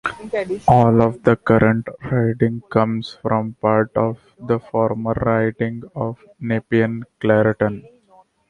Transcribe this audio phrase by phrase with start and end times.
[0.67, 7.83] All of the current riding comes from parts of the former riding of Nepean-Carleton.